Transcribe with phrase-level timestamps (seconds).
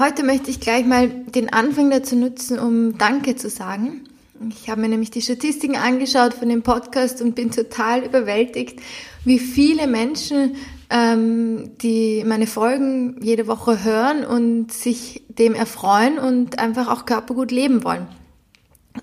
[0.00, 4.08] Heute möchte ich gleich mal den Anfang dazu nutzen, um Danke zu sagen.
[4.48, 8.80] Ich habe mir nämlich die Statistiken angeschaut von dem Podcast und bin total überwältigt,
[9.26, 10.56] wie viele Menschen
[10.88, 17.50] ähm, die meine Folgen jede Woche hören und sich dem erfreuen und einfach auch körpergut
[17.50, 18.06] leben wollen.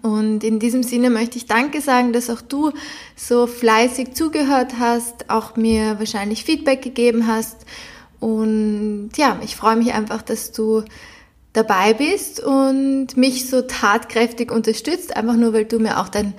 [0.01, 2.71] Und in diesem Sinne möchte ich Danke sagen, dass auch du
[3.15, 7.67] so fleißig zugehört hast, auch mir wahrscheinlich Feedback gegeben hast
[8.19, 10.83] und ja, ich freue mich einfach, dass du
[11.53, 16.33] dabei bist und mich so tatkräftig unterstützt, einfach nur weil du mir auch dein,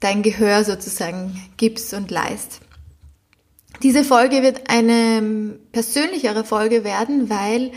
[0.00, 2.60] dein Gehör sozusagen gibst und leist.
[3.82, 7.72] Diese Folge wird eine persönlichere Folge werden, weil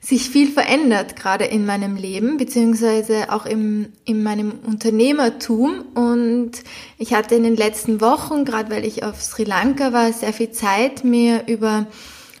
[0.00, 5.84] sich viel verändert, gerade in meinem Leben, beziehungsweise auch im, in meinem Unternehmertum.
[5.94, 6.52] Und
[6.96, 10.52] ich hatte in den letzten Wochen, gerade weil ich auf Sri Lanka war, sehr viel
[10.52, 11.86] Zeit, mir über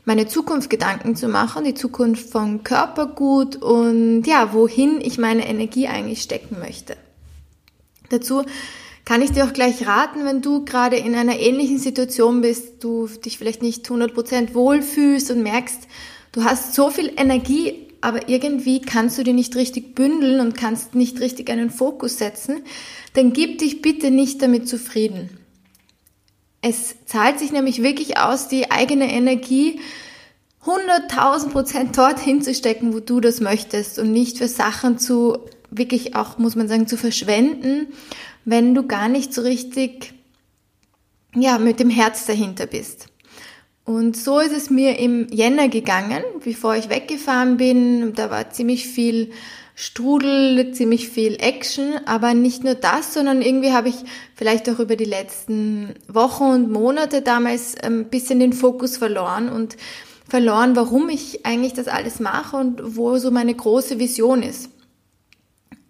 [0.06, 5.88] meine Zukunft Gedanken zu machen, die Zukunft von Körpergut und ja, wohin ich meine Energie
[5.88, 6.96] eigentlich stecken möchte.
[8.08, 8.44] Dazu
[9.04, 13.08] kann ich dir auch gleich raten, wenn du gerade in einer ähnlichen Situation bist, du
[13.08, 15.88] dich vielleicht nicht 100% wohlfühlst und merkst,
[16.30, 20.94] du hast so viel Energie, aber irgendwie kannst du die nicht richtig bündeln und kannst
[20.94, 22.62] nicht richtig einen Fokus setzen,
[23.14, 25.30] dann gib dich bitte nicht damit zufrieden.
[26.68, 29.78] Es zahlt sich nämlich wirklich aus, die eigene Energie
[30.64, 35.38] 100.000 Prozent dorthin zu stecken, wo du das möchtest und nicht für Sachen zu,
[35.70, 37.86] wirklich auch, muss man sagen, zu verschwenden,
[38.44, 40.14] wenn du gar nicht so richtig,
[41.36, 43.06] ja, mit dem Herz dahinter bist.
[43.84, 48.12] Und so ist es mir im Jänner gegangen, bevor ich weggefahren bin.
[48.14, 49.30] Da war ziemlich viel
[49.78, 53.96] Strudel, ziemlich viel Action, aber nicht nur das, sondern irgendwie habe ich
[54.34, 59.76] vielleicht auch über die letzten Wochen und Monate damals ein bisschen den Fokus verloren und
[60.26, 64.70] verloren, warum ich eigentlich das alles mache und wo so meine große Vision ist.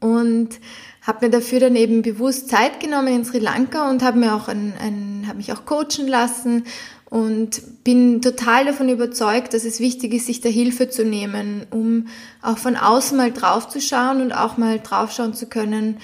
[0.00, 0.58] Und
[1.02, 4.48] habe mir dafür dann eben bewusst Zeit genommen in Sri Lanka und habe mir auch
[4.48, 6.64] ein, ein habe mich auch coachen lassen
[7.08, 12.08] und bin total davon überzeugt, dass es wichtig ist, sich da Hilfe zu nehmen, um
[12.42, 15.98] auch von außen mal draufzuschauen und auch mal draufschauen zu können,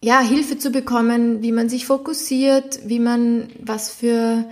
[0.00, 4.44] ja, Hilfe zu bekommen, wie man sich fokussiert, wie man was für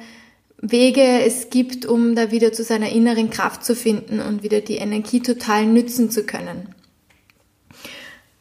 [0.58, 4.76] Wege es gibt, um da wieder zu seiner inneren Kraft zu finden und wieder die
[4.76, 6.74] Energie total nützen zu können.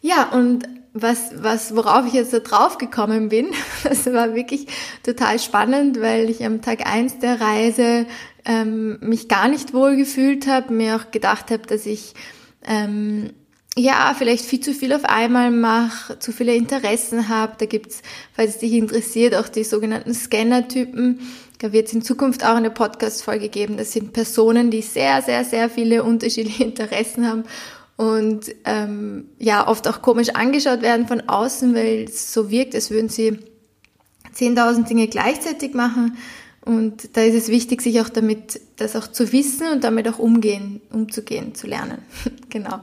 [0.02, 0.68] Ja, und
[0.98, 3.48] was, was, worauf ich jetzt da drauf gekommen bin,
[3.84, 4.68] das war wirklich
[5.04, 8.08] total spannend, weil ich am Tag eins der Reise
[8.46, 12.14] ähm, mich gar nicht wohl gefühlt habe, mir auch gedacht habe, dass ich
[12.66, 13.32] ähm,
[13.78, 17.56] ja vielleicht viel zu viel auf einmal mache, zu viele Interessen habe.
[17.58, 18.02] Da gibt's,
[18.34, 21.20] falls es dich interessiert, auch die sogenannten Scanner-Typen.
[21.60, 23.76] Da wird es in Zukunft auch eine Podcast-Folge geben.
[23.76, 27.44] Das sind Personen, die sehr, sehr, sehr viele unterschiedliche Interessen haben
[27.98, 32.92] und ähm, ja oft auch komisch angeschaut werden von außen, weil es so wirkt, als
[32.92, 33.40] würden sie
[34.36, 36.18] 10.000 Dinge gleichzeitig machen.
[36.66, 40.20] Und da ist es wichtig, sich auch damit, das auch zu wissen und damit auch
[40.20, 42.00] umgehen, umzugehen, zu lernen.
[42.50, 42.80] genau.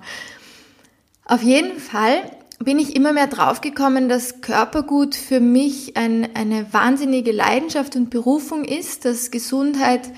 [1.25, 2.23] Auf jeden Fall
[2.61, 8.65] bin ich immer mehr draufgekommen, dass Körpergut für mich ein, eine wahnsinnige Leidenschaft und Berufung
[8.65, 10.11] ist, dass Gesundheit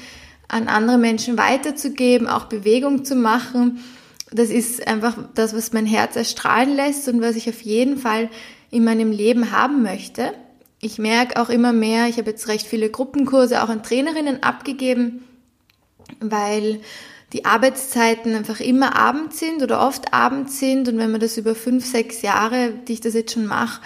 [0.47, 3.81] an andere Menschen weiterzugeben, auch Bewegung zu machen
[4.35, 8.29] das ist einfach das, was mein Herz erstrahlen lässt und was ich auf jeden Fall
[8.71, 10.33] in meinem Leben haben möchte.
[10.81, 15.25] Ich merke auch immer mehr, ich habe jetzt recht viele Gruppenkurse auch an Trainerinnen abgegeben,
[16.19, 16.81] weil
[17.33, 21.55] die Arbeitszeiten einfach immer abends sind oder oft abends sind und wenn man das über
[21.55, 23.81] fünf, sechs Jahre, die ich das jetzt schon mache,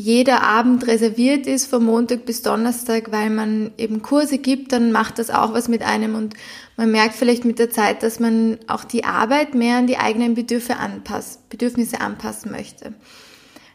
[0.00, 5.18] jeder Abend reserviert ist von Montag bis Donnerstag, weil man eben Kurse gibt, dann macht
[5.18, 6.34] das auch was mit einem und
[6.76, 10.34] man merkt vielleicht mit der Zeit, dass man auch die Arbeit mehr an die eigenen
[10.34, 12.92] Bedürfe anpasst, Bedürfnisse anpassen möchte.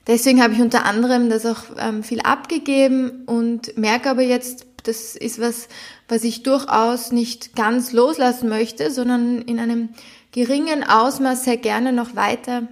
[0.07, 5.17] Deswegen habe ich unter anderem das auch ähm, viel abgegeben und merke aber jetzt, das
[5.17, 5.67] ist was,
[6.07, 9.89] was ich durchaus nicht ganz loslassen möchte, sondern in einem
[10.31, 12.69] geringen Ausmaß sehr gerne noch weiter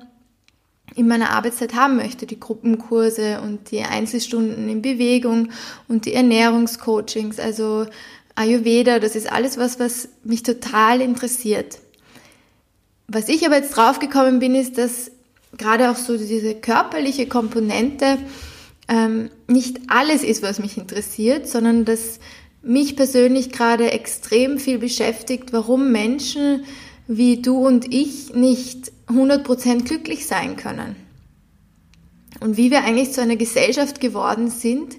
[0.96, 5.50] in meiner Arbeitszeit haben möchte, die Gruppenkurse und die Einzelstunden in Bewegung
[5.88, 7.86] und die Ernährungscoachings, also
[8.36, 11.80] Ayurveda, das ist alles was, was mich total interessiert.
[13.08, 15.12] Was ich aber jetzt draufgekommen bin, ist, dass
[15.58, 18.18] gerade auch so diese körperliche Komponente
[18.88, 22.20] ähm, nicht alles ist, was mich interessiert, sondern dass
[22.62, 26.64] mich persönlich gerade extrem viel beschäftigt, warum Menschen
[27.18, 30.96] wie du und ich nicht 100% glücklich sein können.
[32.40, 34.96] Und wie wir eigentlich zu einer Gesellschaft geworden sind,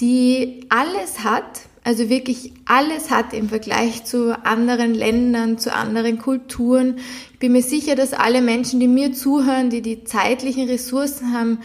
[0.00, 6.98] die alles hat, also wirklich alles hat im Vergleich zu anderen Ländern, zu anderen Kulturen.
[7.34, 11.60] Ich bin mir sicher, dass alle Menschen, die mir zuhören, die die zeitlichen Ressourcen haben,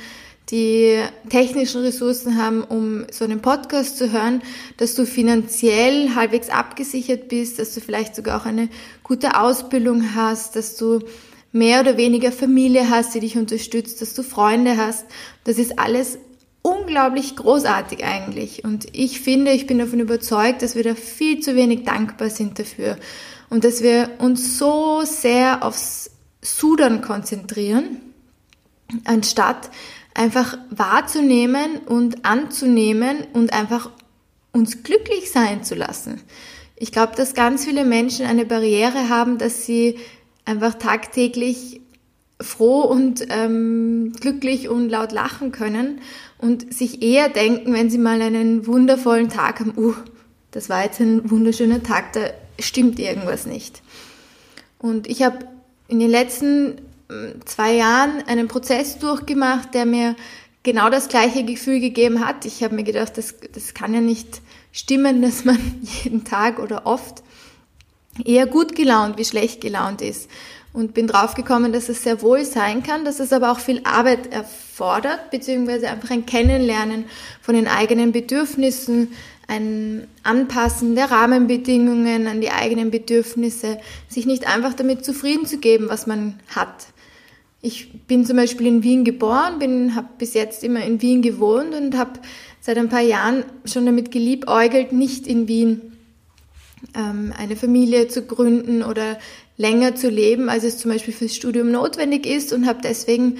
[0.49, 4.41] die technischen Ressourcen haben, um so einen Podcast zu hören,
[4.77, 8.67] dass du finanziell halbwegs abgesichert bist, dass du vielleicht sogar auch eine
[9.03, 10.99] gute Ausbildung hast, dass du
[11.51, 15.05] mehr oder weniger Familie hast, die dich unterstützt, dass du Freunde hast.
[15.43, 16.17] Das ist alles
[16.61, 18.63] unglaublich großartig eigentlich.
[18.63, 22.59] Und ich finde, ich bin davon überzeugt, dass wir da viel zu wenig dankbar sind
[22.59, 22.97] dafür.
[23.49, 26.11] Und dass wir uns so sehr aufs
[26.41, 27.97] Sudern konzentrieren,
[29.05, 29.69] anstatt
[30.13, 33.89] einfach wahrzunehmen und anzunehmen und einfach
[34.51, 36.21] uns glücklich sein zu lassen.
[36.75, 39.99] Ich glaube, dass ganz viele Menschen eine Barriere haben, dass sie
[40.45, 41.81] einfach tagtäglich
[42.41, 46.01] froh und ähm, glücklich und laut lachen können
[46.39, 49.93] und sich eher denken, wenn sie mal einen wundervollen Tag haben, uh,
[50.49, 52.21] das war jetzt ein wunderschöner Tag, da
[52.59, 53.81] stimmt irgendwas nicht.
[54.79, 55.39] Und ich habe
[55.87, 56.77] in den letzten
[57.45, 60.15] zwei Jahren einen Prozess durchgemacht, der mir
[60.63, 62.45] genau das gleiche Gefühl gegeben hat.
[62.45, 64.41] Ich habe mir gedacht, das, das kann ja nicht
[64.71, 65.57] stimmen, dass man
[66.03, 67.23] jeden Tag oder oft
[68.23, 70.29] eher gut gelaunt wie schlecht gelaunt ist.
[70.73, 74.31] Und bin draufgekommen, dass es sehr wohl sein kann, dass es aber auch viel Arbeit
[74.31, 77.05] erfordert, beziehungsweise einfach ein Kennenlernen
[77.41, 79.09] von den eigenen Bedürfnissen,
[79.49, 85.89] ein Anpassen der Rahmenbedingungen an die eigenen Bedürfnisse, sich nicht einfach damit zufrieden zu geben,
[85.89, 86.87] was man hat.
[87.61, 91.75] Ich bin zum Beispiel in Wien geboren, bin, habe bis jetzt immer in Wien gewohnt
[91.75, 92.19] und habe
[92.59, 95.93] seit ein paar Jahren schon damit geliebäugelt, nicht in Wien
[96.95, 99.19] ähm, eine Familie zu gründen oder
[99.57, 103.37] länger zu leben, als es zum Beispiel fürs Studium notwendig ist und habe deswegen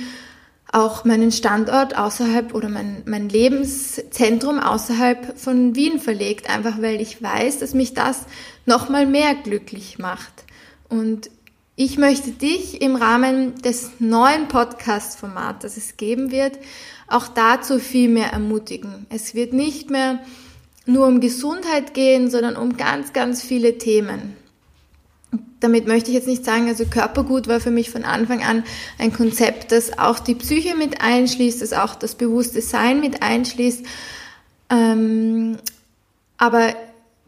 [0.71, 7.21] auch meinen Standort außerhalb oder mein, mein Lebenszentrum außerhalb von Wien verlegt, einfach weil ich
[7.21, 8.25] weiß, dass mich das
[8.65, 10.45] nochmal mehr glücklich macht.
[10.88, 11.29] Und
[11.83, 16.59] ich möchte dich im Rahmen des neuen Podcast-Formats, das es geben wird,
[17.07, 19.07] auch dazu viel mehr ermutigen.
[19.09, 20.19] Es wird nicht mehr
[20.85, 24.37] nur um Gesundheit gehen, sondern um ganz, ganz viele Themen.
[25.59, 28.63] Damit möchte ich jetzt nicht sagen, also Körpergut war für mich von Anfang an
[28.99, 33.83] ein Konzept, das auch die Psyche mit einschließt, das auch das bewusste Sein mit einschließt.
[34.69, 35.57] Ähm,
[36.37, 36.75] aber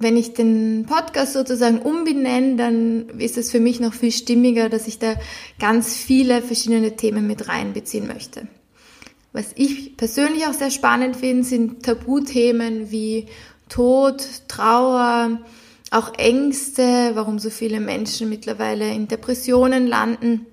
[0.04, 4.88] wenn ich den Podcast sozusagen umbenenne, dann ist es für mich noch viel stimmiger, dass
[4.88, 5.16] ich da
[5.60, 8.48] ganz viele verschiedene Themen mit reinbeziehen möchte.
[9.32, 13.26] Was ich persönlich auch sehr spannend finde, sind Tabuthemen wie
[13.68, 15.40] Tod, Trauer,
[15.90, 20.46] auch Ängste, warum so viele Menschen mittlerweile in Depressionen landen,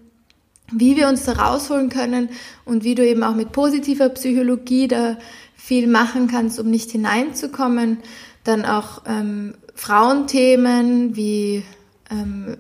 [0.73, 2.31] wie wir uns da rausholen können
[2.65, 5.19] und wie du eben auch mit positiver Psychologie da
[5.61, 7.99] viel machen kannst, um nicht hineinzukommen.
[8.45, 11.63] Dann auch ähm, Frauenthemen wie
[12.11, 12.57] ähm,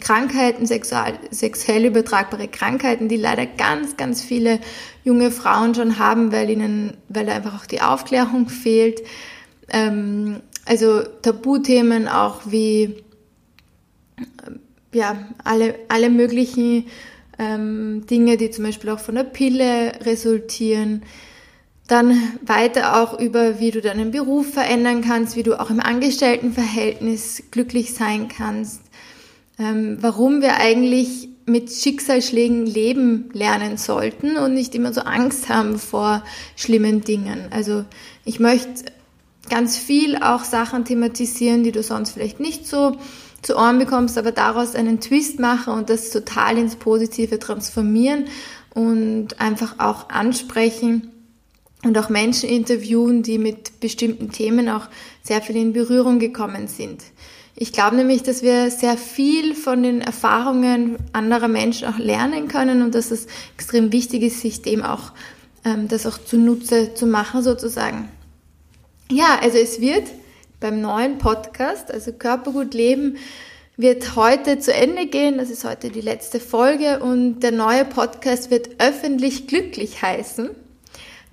[0.00, 4.60] Krankheiten, sexual, sexuell übertragbare Krankheiten, die leider ganz, ganz viele
[5.04, 9.00] junge Frauen schon haben, weil ihnen, weil einfach auch die Aufklärung fehlt.
[9.68, 13.02] Ähm, also Tabuthemen auch wie
[14.92, 16.86] ja, alle, alle möglichen
[17.38, 21.02] ähm, Dinge, die zum Beispiel auch von der Pille resultieren.
[21.90, 27.42] Dann weiter auch über, wie du deinen Beruf verändern kannst, wie du auch im Angestelltenverhältnis
[27.50, 28.80] glücklich sein kannst.
[29.58, 35.80] Ähm, warum wir eigentlich mit Schicksalsschlägen leben lernen sollten und nicht immer so Angst haben
[35.80, 36.22] vor
[36.54, 37.48] schlimmen Dingen.
[37.50, 37.84] Also
[38.24, 38.84] ich möchte
[39.48, 42.98] ganz viel auch Sachen thematisieren, die du sonst vielleicht nicht so
[43.42, 48.26] zu Ohren bekommst, aber daraus einen Twist machen und das total ins Positive transformieren
[48.74, 51.10] und einfach auch ansprechen
[51.84, 54.88] und auch Menschen interviewen, die mit bestimmten Themen auch
[55.22, 57.02] sehr viel in Berührung gekommen sind.
[57.56, 62.82] Ich glaube nämlich, dass wir sehr viel von den Erfahrungen anderer Menschen auch lernen können
[62.82, 65.12] und dass es extrem wichtig ist, sich dem auch
[65.64, 68.08] ähm, das auch zunutze zu machen sozusagen.
[69.10, 70.04] Ja, also es wird
[70.60, 73.16] beim neuen Podcast, also Körpergut Leben,
[73.76, 75.38] wird heute zu Ende gehen.
[75.38, 80.50] Das ist heute die letzte Folge und der neue Podcast wird öffentlich glücklich heißen.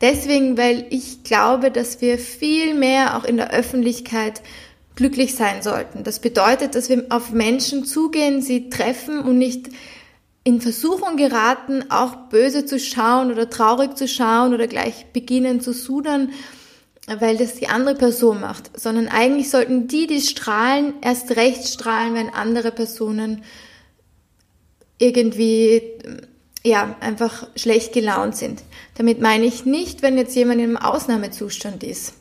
[0.01, 4.41] Deswegen, weil ich glaube, dass wir viel mehr auch in der Öffentlichkeit
[4.95, 6.03] glücklich sein sollten.
[6.03, 9.69] Das bedeutet, dass wir auf Menschen zugehen, sie treffen und nicht
[10.43, 15.73] in Versuchung geraten, auch böse zu schauen oder traurig zu schauen oder gleich beginnen zu
[15.73, 16.31] sudern,
[17.19, 22.13] weil das die andere Person macht, sondern eigentlich sollten die, die strahlen, erst recht strahlen,
[22.15, 23.43] wenn andere Personen
[24.99, 25.81] irgendwie
[26.67, 28.63] ja, einfach schlecht gelaunt sind.
[28.95, 32.13] Damit meine ich nicht, wenn jetzt jemand einem Ausnahmezustand ist,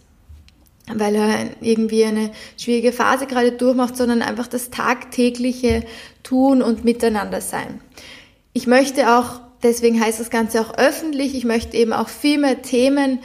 [0.93, 5.85] weil er irgendwie eine schwierige Phase gerade durchmacht, sondern einfach das tagtägliche
[6.23, 7.81] Tun und Miteinander sein.
[8.53, 12.63] Ich möchte auch, deswegen heißt das Ganze auch öffentlich, ich möchte eben auch viel mehr
[12.63, 13.19] Themen,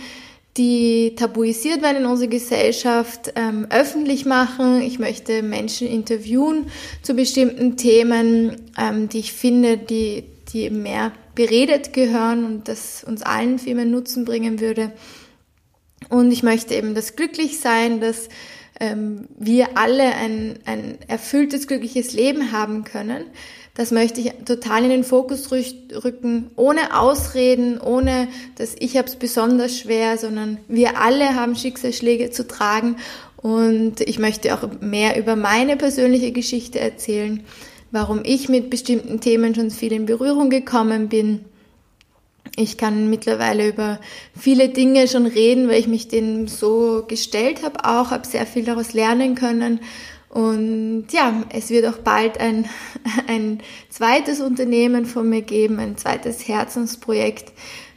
[0.58, 4.82] die tabuisiert werden in unserer Gesellschaft, ähm, öffentlich machen.
[4.82, 6.66] Ich möchte Menschen interviewen
[7.02, 13.22] zu bestimmten Themen, ähm, die ich finde, die, die mehr beredet gehören und das uns
[13.22, 14.92] allen viel mehr Nutzen bringen würde.
[16.10, 18.30] Und ich möchte eben das Glücklichsein, dass
[18.80, 23.26] ähm, wir alle ein, ein erfülltes, glückliches Leben haben können.
[23.76, 29.16] Das möchte ich total in den Fokus rücken, ohne Ausreden, ohne dass ich habe es
[29.16, 32.98] besonders schwer, sondern wir alle haben Schicksalsschläge zu tragen
[33.38, 37.44] und ich möchte auch mehr über meine persönliche Geschichte erzählen,
[37.92, 41.46] warum ich mit bestimmten Themen schon viel in Berührung gekommen bin.
[42.56, 44.00] Ich kann mittlerweile über
[44.38, 48.66] viele Dinge schon reden, weil ich mich denen so gestellt habe, auch habe sehr viel
[48.66, 49.80] daraus lernen können
[50.32, 52.70] und ja, es wird auch bald ein,
[53.28, 57.52] ein zweites Unternehmen von mir geben, ein zweites Herzensprojekt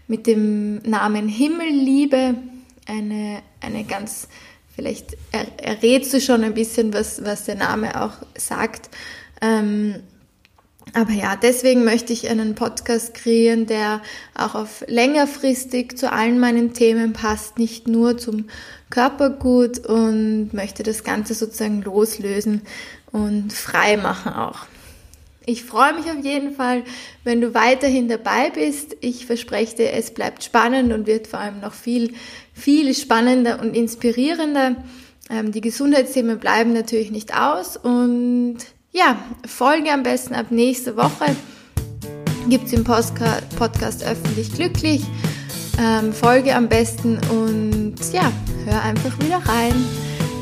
[0.08, 2.34] mit dem Namen Himmelliebe.
[2.86, 4.28] Eine, eine ganz,
[4.74, 8.90] vielleicht errätst du schon ein bisschen, was, was der Name auch sagt.
[9.44, 9.96] Ähm,
[10.92, 14.00] aber ja, deswegen möchte ich einen Podcast kreieren, der
[14.34, 18.44] auch auf längerfristig zu allen meinen Themen passt, nicht nur zum
[18.90, 22.62] Körpergut und möchte das Ganze sozusagen loslösen
[23.10, 24.66] und frei machen auch.
[25.46, 26.84] Ich freue mich auf jeden Fall,
[27.22, 28.96] wenn du weiterhin dabei bist.
[29.00, 32.14] Ich verspreche dir, es bleibt spannend und wird vor allem noch viel,
[32.54, 34.76] viel spannender und inspirierender.
[35.28, 38.58] Ähm, die Gesundheitsthemen bleiben natürlich nicht aus und
[38.94, 41.36] ja, folge am besten ab nächste Woche.
[42.48, 45.02] Gibt es im Postka Podcast öffentlich glücklich.
[45.78, 48.30] Ähm, folge am besten und ja,
[48.64, 49.74] hör einfach wieder rein.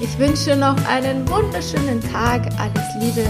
[0.02, 2.46] Ich wünsche noch einen wunderschönen Tag.
[2.58, 3.26] Alles Liebe,